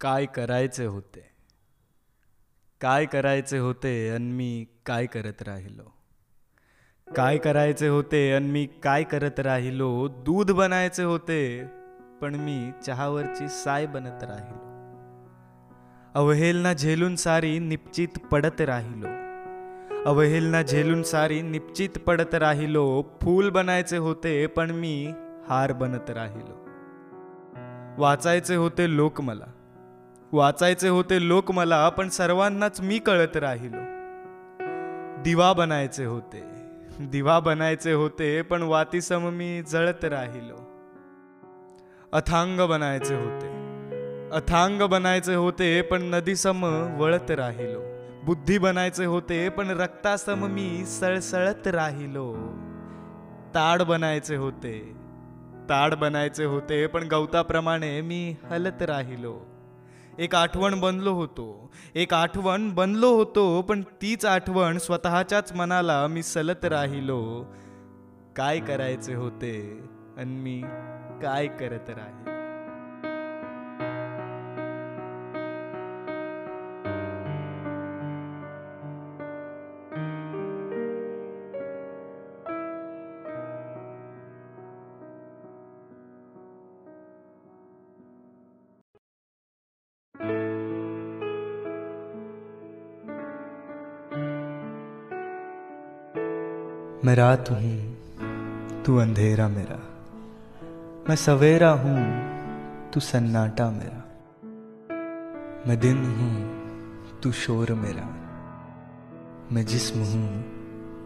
[0.00, 1.30] काय करायचे होते?
[2.80, 5.94] काय करायचे होते अन मी काय करत राहिलो?
[7.16, 10.08] काय करायचे होते अन मी काय करत राहिलो?
[10.08, 11.64] दूध बनायचे होते
[12.20, 14.64] पण मी चहावरची साय बनत राहिलो.
[16.14, 19.08] अवहेलना झेलून सारी निपचित पडत राहिलो.
[20.06, 23.02] अवहेलना झेलून सारी निपचित पडत राहिलो.
[23.22, 25.12] फूल बनायचे होते पण मी
[25.48, 26.64] हार बनत राहिलो.
[28.02, 29.46] वाचायचे होते लोक मला.
[30.32, 33.94] वाचायचे होते लोक मला पण सर्वांनाच मी कळत राहिलो.
[35.22, 36.42] दिवा बनायचे होते.
[37.00, 40.70] दिवा बनायचे होते पण वातीसम मी जळत राहिलो.
[42.12, 43.46] अथांग बनायचे होते.
[44.32, 47.80] अथांग बनायचे होते पण नदीसम वळत राहिलो.
[48.24, 52.34] बुद्धी बनायचे होते पण रक्तासम मी सळसळत राहिलो.
[53.54, 54.96] ताड बनायचे होते.
[55.68, 59.40] ताड बनायचे होते पण गवताप्रमाणे मी हलत राहिलो.
[60.18, 61.72] एक आठवण बनलो होतो.
[61.94, 67.44] एक आठवण बनलो होतो पण तीच आठवण स्वतःच्याच मनाला मी सलत राहिलो.
[68.36, 69.80] काय करायचे होते?
[70.16, 70.62] आणि मी
[71.22, 72.33] काय करत राहिलो
[97.04, 97.96] मैं रात हूँ,
[98.82, 99.76] तू अंधेरा मेरा।
[101.08, 102.00] मैं सवेरा हूँ,
[102.90, 104.04] तू सन्नाटा मेरा।
[105.68, 106.62] मैं दिन हूँ,
[107.20, 108.02] तू शोर मेरा।
[109.52, 110.44] मैं जिस्म हूँ,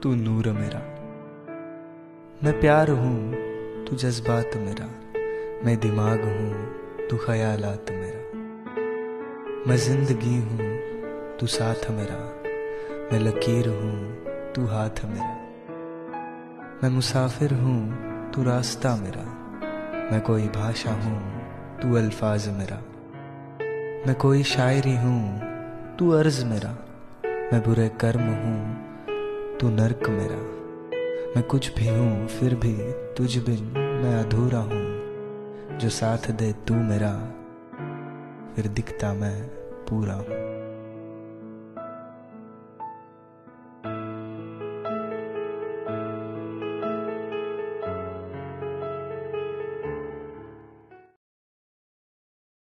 [0.00, 0.78] तू नूर मेरा।
[2.44, 3.34] मैं प्यार हूँ,
[3.84, 4.86] तू जज्बात मेरा।
[5.66, 6.74] मैं दिमाग हूँ,
[7.08, 8.38] तू ख्यालात मेरा।
[9.68, 10.78] मैं ज़िंदगी हूँ,
[11.38, 12.42] तू साथ मेरा।
[13.12, 15.49] मैं लकीर हूँ, तू हाथ मेरा।
[16.84, 17.94] मैं मुसाफिर हूँ,
[18.32, 19.22] तू रास्ता मेरा।
[20.12, 21.42] मैं कोई भाषा हूँ,
[21.82, 22.76] तू अल्फाज मेरा।
[24.06, 25.40] मैं कोई शायरी हूँ,
[25.96, 26.70] तू अर्ज़ मेरा।
[27.26, 28.76] मैं बुरे कर्म हूँ,
[29.58, 30.36] तू नर्क मेरा।
[31.36, 35.00] मैं कुछ भी हूँ, फिर भी तुझ बिन मैं अधूरा हूँ।
[35.78, 37.12] जो साथ दे तू मेरा,
[38.54, 39.42] फिर दिखता मैं
[39.88, 40.59] पूरा हूँ।